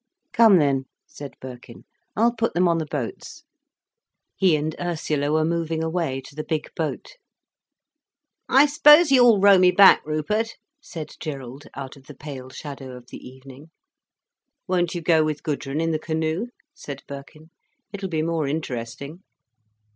"Come 0.33 0.57
then," 0.57 0.85
said 1.05 1.35
Birkin. 1.39 1.83
"I'll 2.15 2.33
put 2.33 2.55
them 2.55 2.67
on 2.67 2.79
the 2.79 2.87
boats." 2.87 3.43
He 4.35 4.55
and 4.55 4.75
Ursula 4.81 5.31
were 5.31 5.45
moving 5.45 5.83
away 5.83 6.21
to 6.21 6.33
the 6.33 6.43
big 6.43 6.73
boat. 6.75 7.17
"I 8.49 8.65
suppose 8.65 9.11
you'll 9.11 9.39
row 9.39 9.59
me 9.59 9.69
back, 9.69 10.03
Rupert," 10.03 10.55
said 10.81 11.13
Gerald, 11.19 11.65
out 11.75 11.97
of 11.97 12.07
the 12.07 12.15
pale 12.15 12.49
shadow 12.49 12.97
of 12.97 13.09
the 13.11 13.19
evening. 13.19 13.69
"Won't 14.67 14.95
you 14.95 15.03
go 15.03 15.23
with 15.23 15.43
Gudrun 15.43 15.79
in 15.79 15.91
the 15.91 15.99
canoe?" 15.99 16.47
said 16.73 17.03
Birkin. 17.07 17.51
"It'll 17.93 18.09
be 18.09 18.23
more 18.23 18.47
interesting." 18.47 19.19